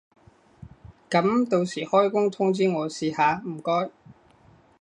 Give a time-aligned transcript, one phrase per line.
[1.11, 3.91] 噉到時開工通知我試下唔該